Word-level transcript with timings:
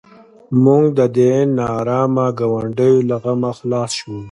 موږ 0.63 0.83
د 0.97 0.99
دې 1.17 1.33
نارامه 1.57 2.27
ګاونډیو 2.39 2.97
له 3.09 3.15
غمه 3.23 3.51
خلاص 3.57 3.91
شوو. 3.99 4.17